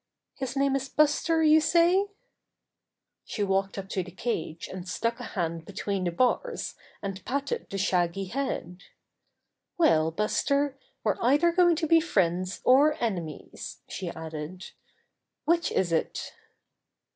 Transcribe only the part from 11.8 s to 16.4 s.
be friends or enemies," she added. "Which is it?"